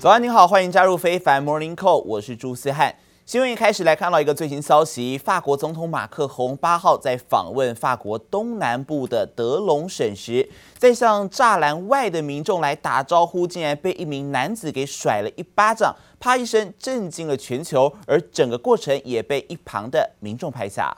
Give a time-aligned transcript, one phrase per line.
[0.00, 2.96] 早安，您好，欢迎加入非凡 Morning Call，我是朱思翰。
[3.26, 20.96] 新闻一开始来看到一个最新消息，法国总统马克宏八号在访问法国东南部的德隆省时，在向栅栏外的民众来打招呼，竟然被一名男子给甩了一巴掌，啪一声震惊了全球，而整个过程也被一旁的民众拍下。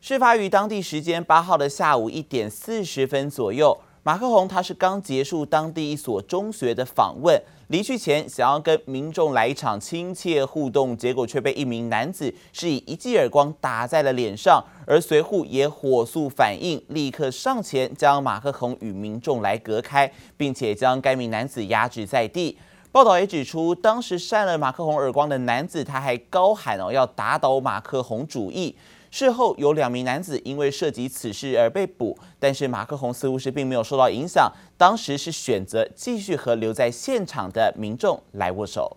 [0.00, 22.56] 事发于当地时间八号的下午一点四十分左右，马克宏他是刚结束当地一所中学的访问，离去前想要跟民众来一场亲切互动，结果却被一名男子是以一记耳光打在了脸上，而随护也火速反应，立刻上前将马克宏与民众来隔开，并且将该名男子压制在地。
[22.92, 28.76] 报道也指出，当时扇了马克宏耳光的男子，他还高喊哦要打倒马克宏主义。
[29.10, 38.96] 事后有两名男子因为涉及此事而被捕，但是马克宏似乎是并没有受到影响，当时是选择继续和留在现场的民众来握手。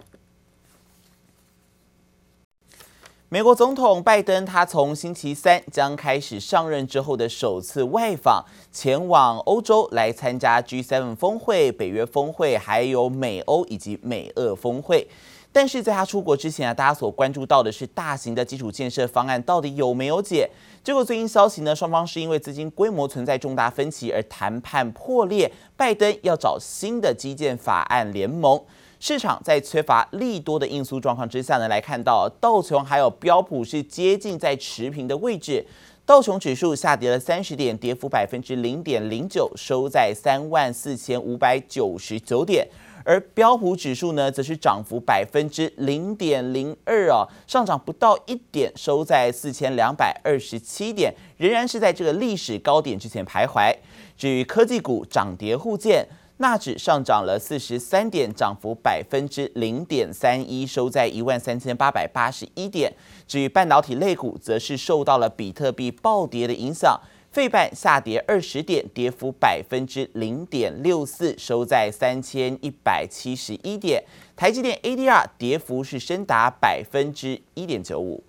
[3.33, 15.07] 美国总统拜登他从星期三将开始上任之后的首次外访，前往欧洲来参加 G7 峰会、北约峰会，还有美欧以及美俄峰会。
[15.53, 20.49] 但是在他出国之前啊，大家所关注到的是大型的基础建设方案到底有没有解？
[20.81, 28.59] 结果最新消息呢，双方是因为资金规模存在重大分歧而谈判破裂，拜登要找新的基建法案联盟。
[28.99, 35.65] 市场在缺乏利多的因素状况之下呢，来看到道琼还有标普是接近在持平的位置，
[36.05, 42.67] 道琼指数下跌了三十点，跌幅百分之零点零九，收在三万四千五百九十九点。
[43.03, 53.75] 而标普指数呢，则是涨幅百分之零点零二哦，上涨不到一点，收在四千两百二十七点，仍然是在这个历史高点之前徘徊。
[54.17, 56.07] 至于科技股涨跌互见，
[56.37, 62.91] 纳指上涨了四十三点，涨幅百分之零点三一，收在一万三千八百八十一点。
[63.27, 66.99] 至于半导体类股，则是受到了比特币暴跌的影响。
[67.31, 74.03] 费半下跌二十点，跌幅百分之零点六四，收在三千一百七十一点。
[74.35, 78.21] 台积电 ADR 跌幅是深达百分之一点九五。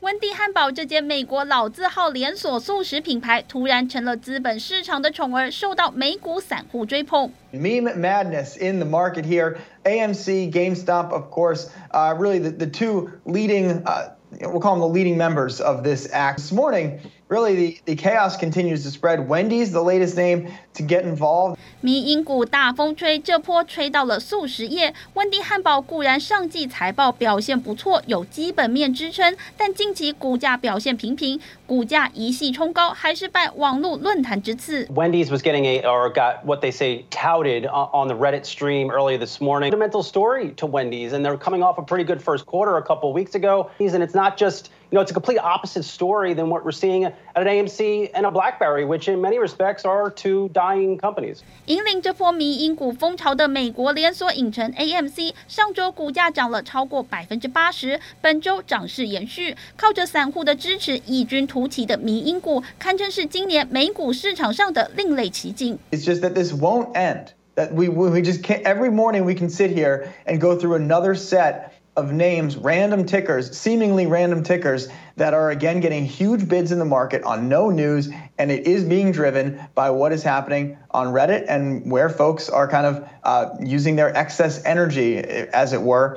[0.00, 7.30] 温蒂汉堡这间美国老字号连锁素食品牌，突然成了资本市场的宠儿，受到美股散户追捧。
[7.52, 9.58] Meme madness in the market here.
[9.84, 14.88] AMC, GameStop, of course, uh, really the, the two leading, uh, we'll call them the
[14.88, 16.38] leading members of this act.
[16.38, 17.00] This morning.
[17.29, 19.29] Really, the, the chaos continues to spread.
[19.29, 21.57] Wendy's the latest name to get involved.
[21.81, 24.93] 迷因股大风吹，这波吹到了速食业。
[25.13, 34.85] 温蒂汉堡固然上季财报表现不错，有基本面支撑，但近期股价表现平平，股价一夕冲高，还是拜网络论坛之赐。
[34.87, 39.39] Wendy's was getting a or got what they say touted on the Reddit stream earlier this
[39.39, 39.69] morning.
[39.71, 43.09] Fundamental story to Wendy's, and they're coming off a pretty good first quarter a couple
[43.09, 43.69] of weeks ago.
[43.79, 47.05] And it's not just You know, it's a complete opposite story than what we're seeing
[47.05, 51.41] at an AMC and a BlackBerry, which in many respects are two dying companies.
[51.67, 65.77] 引领这波迷因股风潮的美国连锁影城 AMC，上周股价涨了超过百分之八十，本周涨势延续，靠着散户的支持异军突起的迷因股，堪称是今年美股市场上的另类奇景。
[65.91, 67.27] It's just that this won't end.
[67.55, 68.63] That we we just can't.
[68.63, 71.73] Every morning we can sit here and go through another set.
[71.95, 74.87] of names, random tickers, seemingly random tickers
[75.17, 78.85] that are again getting huge bids in the market on no news, and it is
[78.85, 83.49] being driven by what is happening on Reddit and where folks are kind of uh,
[83.59, 85.17] using their excess energy,
[85.51, 86.15] as it were.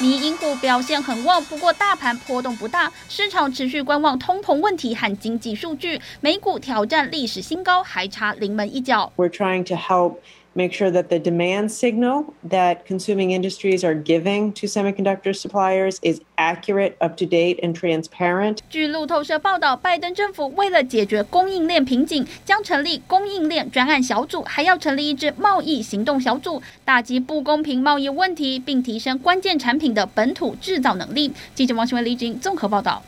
[0.00, 9.12] 迷因股表现很旺，不过大盘波动不大，市场持续观望通膨问题和经济数据，美股挑战历史新高，还差临门一脚。
[9.16, 10.16] We're trying to help.
[10.57, 16.19] make sure that the demand signal that consuming industries are giving to semiconductor suppliers is
[16.37, 18.57] accurate, up to date, and transparent.
[18.67, 31.31] 据路透社报道，拜登政府为了解决供应链瓶颈，将成立供应链专案小组，还要成立一支贸易行动小组，打击不公平贸易问题，并提升关键产品的本土制造能力。
[31.53, 33.03] 记者王新文、李锦综合报道。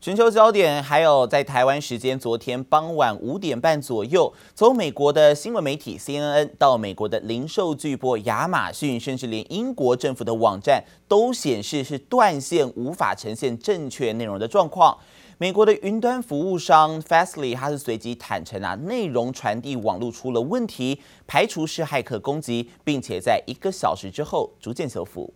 [0.00, 14.96] 全球焦点还有在台湾时间昨天傍晚五点半左右，从美国的新闻媒体 CNN 到美国的零售巨擘亚马逊，甚至连英国政府的网站都显示是断线，无法呈现正确内容的状况。
[15.36, 25.34] 美国的云端服务商 Fastly 它是随即坦承啊，内容传递网络出了问题，排除是骇客攻击，并且在一个小时之后逐渐修复。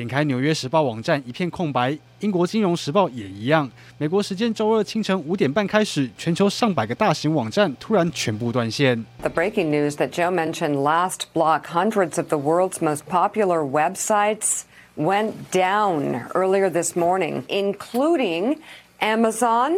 [0.00, 1.98] 点开《纽约时报》网站，一片空白。
[2.20, 3.70] 英国《金融时报》也一样。
[3.98, 9.04] 美国时间周二清晨五点半开始，全球上百个大型网站突然全部断线。
[9.20, 14.62] The breaking news that Joe mentioned last block, hundreds of the world's most popular websites
[14.96, 18.56] went down earlier this morning, including
[19.00, 19.72] Amazon,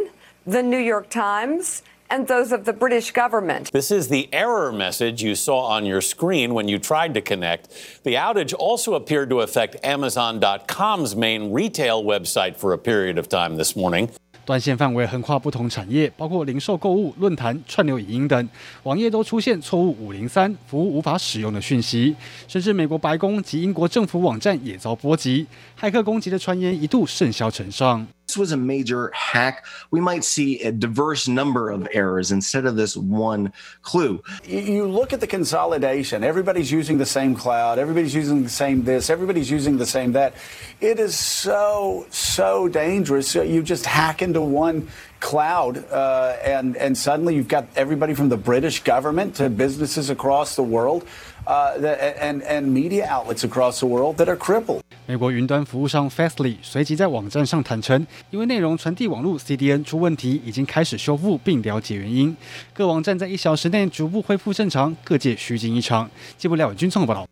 [0.46, 1.80] The New York Times.
[2.08, 3.70] and those of the British government.
[3.72, 7.70] This is the error message you saw on your screen when you tried to connect.
[8.04, 13.56] The outage also appeared to affect Amazon.com's main retail website for a period of time
[13.56, 14.10] this morning.
[14.44, 18.48] 断线范围横跨不同产业，包括零售、购物、论坛、串流影音等，
[18.82, 22.16] 网页都出现错误五零三服务无法使用的讯息，
[22.48, 25.46] 甚至美国白宫及英国政府网站也遭波及，
[25.80, 28.04] 骇客攻击的传言一度甚嚣尘上。
[28.27, 32.75] This was a major hack, we might see a diverse number of errors instead of
[32.75, 33.53] this one
[33.83, 34.21] clue.
[34.43, 39.09] You look at the consolidation, everybody's using the same cloud, everybody's using the same this,
[39.09, 40.33] everybody's using the same that.
[40.81, 43.33] It is so, so dangerous.
[43.33, 44.89] You just hack into one
[45.19, 50.55] cloud, uh, and and suddenly you've got everybody from the British government to businesses across
[50.55, 51.07] the world,
[51.47, 54.81] and and media outlets across the world that are crippled.
[55.05, 62.35] 美国云端服务商 Fastly 随即在网站上坦承，因为内容传递网络 CDN 出问题，已经开始修复并了解原因。
[62.73, 66.09] 各网站在一小时内逐步恢复正常，各界虚惊一场。
[66.37, 67.25] 记者廖伟军综合报道。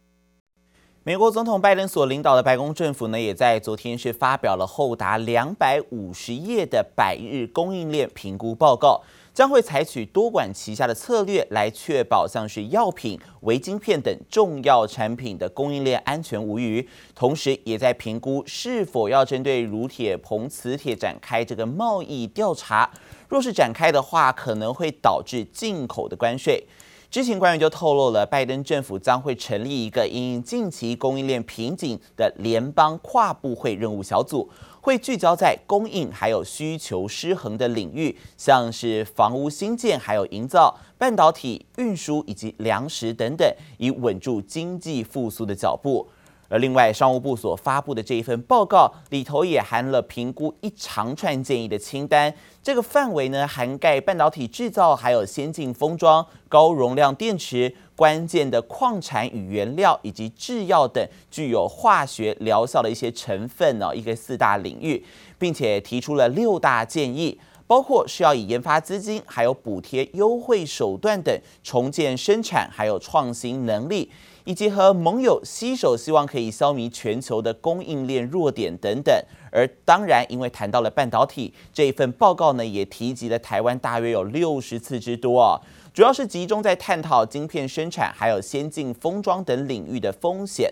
[1.03, 9.03] 美国总统拜登所领导的白宫政府呢，也在昨天是发表了厚达两百五十页的百日供应链评估报告。
[9.35, 22.89] 将会采取多管齐下的策略来确保像是药品、微晶片等重要产品的供应链安全无虞，同时也在评估是否要针对儒铁、硼磁铁展开这个贸易调查。
[23.27, 26.65] 若是展开的话，可能会导致进口的关税。
[27.11, 34.49] 知情官员就透露了，拜登政府将会成立一个因近期供应链瓶颈的联邦跨部会任务小组。
[34.85, 46.07] 会聚焦在供应还有需求失衡的领域，像是房屋新建、还有营造、半导体运输以及粮食等等，以稳住经济复苏的脚步。
[46.47, 52.31] 而另外，商务部所发布的这一份报告里头也含了评估一长串建议的清单。
[52.61, 65.03] 这个范围呢，涵盖半导体制造、还有先进封装、高容量电池、关键的矿产与原料以及制药等具有化学疗效的一些成分呢，一个四大领域，
[65.39, 71.33] 并且提出了六大建议，包括是要以研发资金、还有补贴优惠手段等
[71.63, 74.11] 重建生产，还有创新能力。
[74.43, 79.11] 以及和盟友携手，希望可以消弭全球的供应链弱点等等。
[79.51, 85.59] 而当然，因为谈到了半导体这一份报告呢，也提及了台湾大约有六十次之多，
[85.95, 90.69] 主要是集中在探讨晶片生产还有先进封装等领域的风险。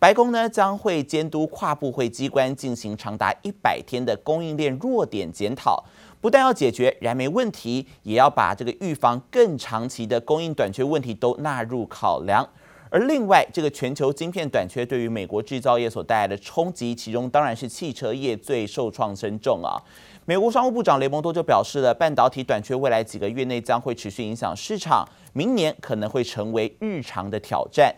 [0.00, 5.84] 白宫呢将会监督跨部会机关进行长达一百天的供应链弱点检讨，
[6.20, 12.44] 不但要解决燃煤问题，也要把这个预防更长期的供应短缺问题都纳入考量。
[12.94, 19.74] 而另外，这个全球晶片短缺对于美国制造业所带来的冲击，其中当然是汽车业最受创深重啊。
[20.26, 27.92] 美国商务部长雷蒙多就表示了，半导体短缺未来几个月内将会持续影响市场，明年可能会成为日常的挑战。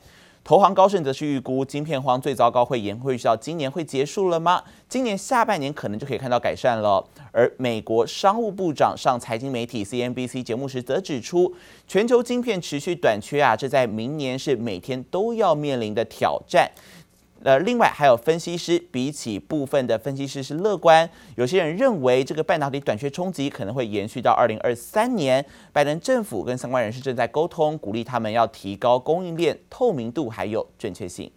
[0.47, 4.63] 投行高盛则是预估，晶片荒最糟糕会延会到今年会结束了吗？
[4.89, 7.05] 今年下半年可能就可以看到改善了。
[7.33, 11.53] 而美国商务部长上财经媒体 CNBC 节目时则指出，
[11.89, 16.71] 全球晶片持续短缺啊，这在明年是每天都要面临的挑战。
[17.43, 25.45] 呃，另外还有分析师，比起部分的分析师是乐观，有些人认为这个半导体短缺冲击可能会延续到二零二三年。
[25.73, 31.31] 拜登政府跟相关人士正在沟通，鼓励他们要提高供应链透明度还有准确性。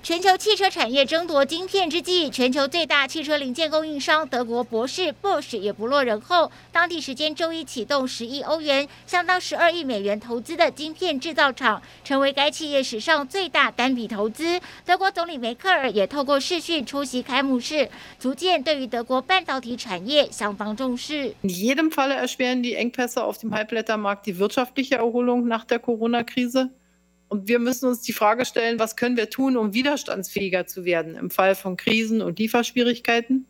[0.00, 14.58] 全球汽车产业争夺晶片之际，全球最大汽车零件供应商德国博世 Bosch 也不落人后，当地时间周一启动十亿欧元，相当十二亿美元投资的晶片制造厂，成为该企业史上最大单笔投资。
[14.86, 21.34] 德国总理梅克尔也透过视讯出席开幕式，逐渐对于德国半导体产业相当重视。
[27.28, 31.30] Und wir müssen uns die Frage stellen, was können wir tun, um widerstandsfähiger zu werden im
[31.30, 33.46] Fall von Krisen und Lieferschwierigkeiten?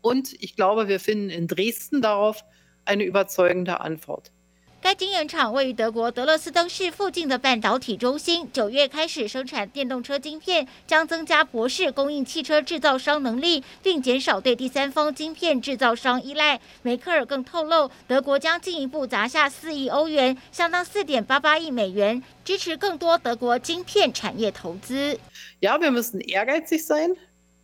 [0.00, 2.44] Und ich glaube, wir finden in Dresden darauf
[2.84, 4.32] eine überzeugende Antwort.
[4.80, 16.60] 该晶圆厂位于德国德勒斯登市附近的半导体中心，九月开始生产电动车晶片，将增加博世供应汽车制造商能力，并减少对第三方晶片制造商依赖。
[16.82, 25.18] 梅克尔更透露，德国将进一步砸下四亿欧元，相当四点八八亿美元，支持更多德国晶片产业投资。
[25.60, 27.16] Ja, wir müssen ehrgeizig sein.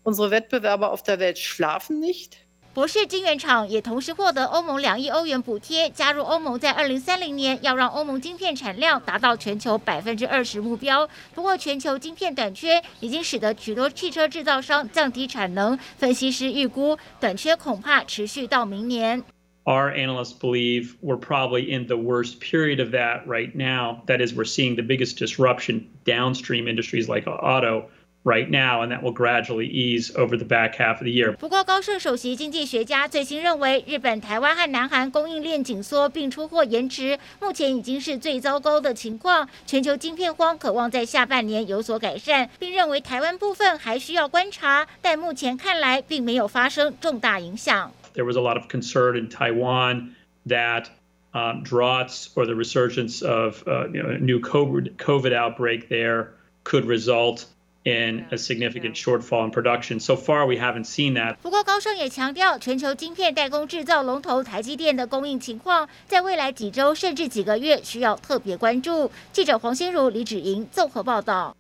[0.03, 2.42] Unsere Wettbewerber auf der Welt schlafen nicht.
[2.74, 11.10] 博世晶圆厂也同时获得欧盟两亿欧元补贴，加入欧盟在二零三零年要让欧盟晶片产量达到全球百分之二十目标。
[11.34, 15.76] 不过，全球晶片短缺已经使得许多汽车制造商降低产能。
[15.98, 19.24] 分析师预估，短缺恐怕持续到明年。
[19.64, 24.04] Our analysts believe we're probably in the worst period of that right now.
[24.06, 27.90] That is, we're seeing the biggest disruption downstream industries like auto.
[28.24, 31.32] Right now, and that will gradually ease over the back half of the year.
[31.38, 39.48] 不过，高盛首席经济学家最新认为，日本、台湾和南韩供应链紧缩并出货延迟，目前已经是最糟糕的情况。
[39.66, 47.94] 全球晶片荒可望在下半年有所改善，并认为台湾部分还需要观察，但目前看来并没有发生重大影响。
[48.14, 50.10] There was a lot of concern in Taiwan
[50.46, 50.88] that
[51.32, 56.34] um, droughts or the resurgence of uh, you know, a new COVID, COVID outbreak there
[56.66, 57.46] could result.
[57.85, 59.99] in a significant shortfall in production.
[59.99, 61.37] So far, we haven't seen that.
[61.43, 69.11] 不过，高盛也强调，全球晶片代工制造龙头台积电的供应情况，在未来几周甚至几个月需要特别关注。
[69.33, 71.57] 记者黄心如、李芷莹综合报道。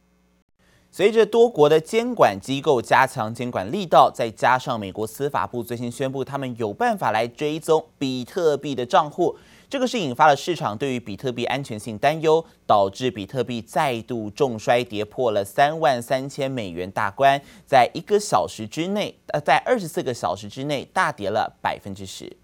[0.95, 9.35] 随着多国的监管机构加强监管力道，再加上美国司法部最新宣布，他们有办法来追踪比特币的账户。
[9.71, 22.37] 这个是引发了市场对于比特币安全性担忧，导致比特币再度重摔，跌破了三万三千美元大关，在一个小时之内，呃，在二十四个小时之内大跌了百分之十。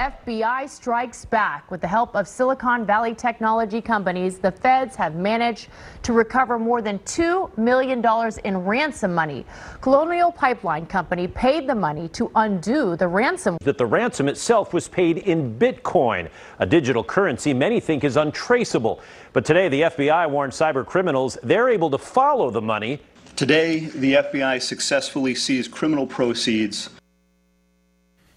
[0.00, 4.38] FBI strikes back with the help of Silicon Valley technology companies.
[4.38, 5.68] The feds have managed
[6.04, 8.02] to recover more than $2 million
[8.44, 9.44] in ransom money.
[9.82, 13.58] Colonial Pipeline Company paid the money to undo the ransom.
[13.60, 16.30] That the ransom itself was paid in Bitcoin,
[16.60, 19.02] a digital currency many think is untraceable.
[19.34, 23.02] But today, the FBI warned cyber criminals they're able to follow the money.
[23.36, 26.88] Today, the FBI successfully seized criminal proceeds.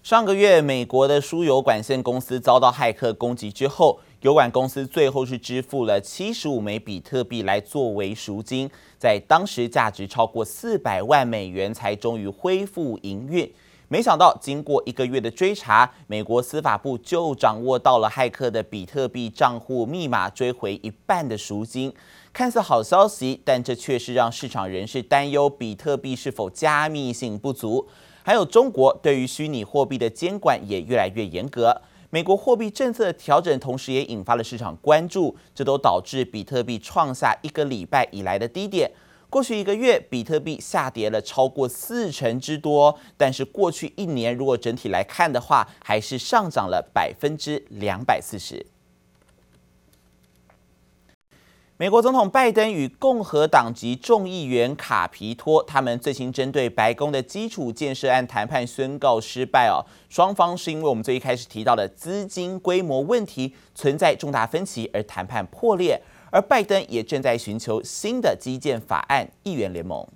[0.04, 8.68] 上个月，美国的输油管线公司遭到骇客攻击之后，油管公司最后是支付了七十五枚比特币来作为赎金，
[8.98, 13.50] 在当时价值超过四百万美元，才终于恢复营运。
[13.88, 21.90] 没想到，经过一个月的追查，美国司法部就掌握到了骇客的比特币账户密码，追回一半的赎金。
[22.30, 27.88] 看似好消息，但这却是让市场人士担忧比特币是否加密性不足。
[28.26, 31.78] 还有中国对于虚拟货币的监管也越来越严格，
[32.08, 38.90] 美国货币政策的调整，同时也引发了市场关注，这都导致比特币创下一个礼拜以来的低点。
[39.28, 48.64] 过去一个月，比特币下跌了超过四成之多，但是过去一年如果整体来看的话，还是上涨了百分之两百四十。
[51.76, 59.82] 美国总统拜登与共和党籍众议员卡皮托，他们最新针对白宫的基础建设案谈判宣告失败哦。
[60.08, 66.00] 双方是因为我们最一开始提到的资金规模问题存在重大分歧而谈判破裂，
[66.30, 70.06] 而拜登也正在寻求新的基建法案议员联盟。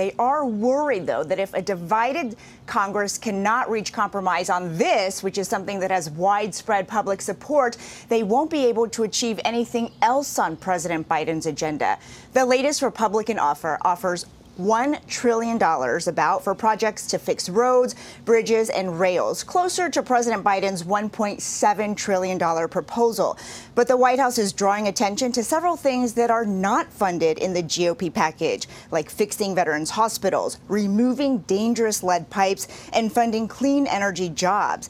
[0.00, 5.36] They are worried, though, that if a divided Congress cannot reach compromise on this, which
[5.36, 7.76] is something that has widespread public support,
[8.08, 11.98] they won't be able to achieve anything else on President Biden's agenda.
[12.32, 14.24] The latest Republican offer offers
[14.59, 17.93] $1 trillion about for projects to fix roads,
[18.23, 23.37] bridges, and rails, closer to President Biden's $1.7 trillion proposal.
[23.75, 27.53] But the White House is drawing attention to several things that are not funded in
[27.53, 34.29] the GOP package, like fixing veterans' hospitals, removing dangerous lead pipes, and funding clean energy
[34.29, 34.87] jobs.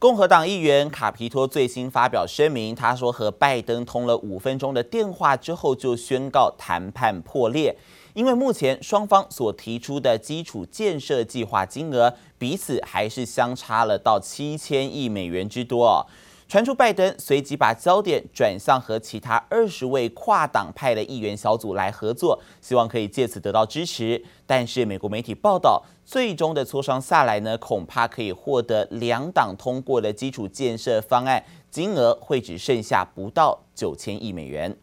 [0.00, 7.78] 共和党议员卡皮托最新发表声明，他说和拜登通了五分钟的电话之后，就宣告谈判破裂。
[8.17, 16.03] 因为目前双方所提出的基础建设计划金额彼此还是相差了到七千亿美元之多哦。
[16.47, 24.23] 传出拜登随即把焦点转向和其他二十位跨党派的议员小组来合作，希望可以借此得到支持。
[24.47, 34.75] 但是美国媒体报道，最终的磋商下来呢，恐怕可以获得两党通过的基础建设方案，金额会只剩下不到九千亿美元。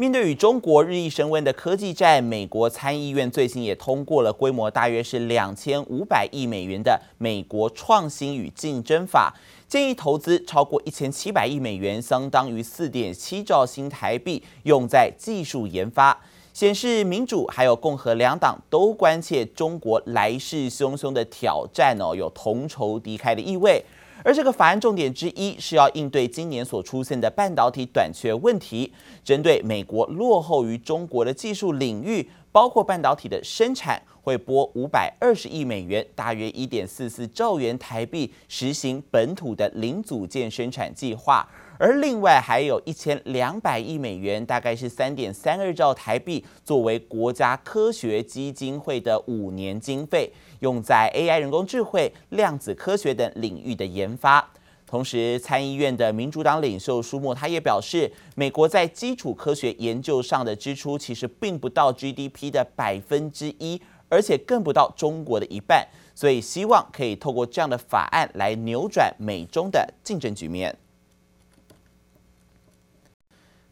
[0.00, 9.34] 面对与中国日益升温的科技战，美国参议院最近也通过了规模大约是两千五百亿美元的美国创新与竞争法，
[9.68, 16.18] 建议投资超过一千七百亿美元，相当于四点七兆新台币，用在技术研发。
[16.52, 23.82] 显示民主还有共和两党都关切中国来势汹汹的挑战哦，有同仇敌忾的意味。
[24.22, 28.92] 而这个法案重点之一是要应对今年所出现的半导体短缺问题，
[29.24, 41.48] 针对美国落后于中国的技术领域，包括半导体的生产，会拨五百二十亿美元，大约一点四四兆元台币，实行本土的零组件生产计划。
[41.80, 54.46] 而另外还有一千两百亿美元，大概是三点三二兆台币，作为国家科学基金会的五年经费，用在 AI、人工智慧、量子科学等领域的研发。
[54.86, 70.76] 同时，参议院的民主党领袖舒默他也表示，美国在基础科学研究上的支出其实并不到 GDP 的百分之一，而且更不到中国的一半，所以希望可以透过这样的法案来扭转美中的竞争局面。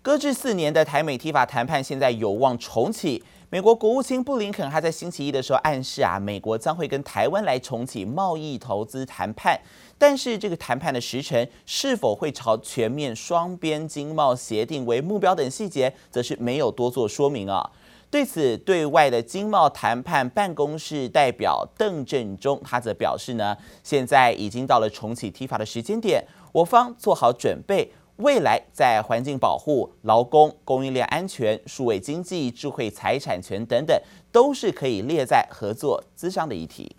[0.00, 3.22] 搁置四年的台美提法谈判现在有望重启。
[3.50, 9.58] 美国国务卿布林肯还在星期一的时候暗示啊，美国将会跟台湾来重启贸易投资谈判。
[9.96, 17.70] 但是这个谈判的时程是否会朝全面双边经贸协定为目标等细节，则是没有多做说明啊。
[18.10, 27.92] 对此，对外的经贸谈判办公室代表邓正中他则表示呢，现在已经到了重启提法的时间点，我方做好准备。
[28.18, 33.96] 未来在环境保护、劳工、供应链安全、数位经济、智慧财产权等等，
[34.32, 36.96] 都是可以列在合作资商的议题。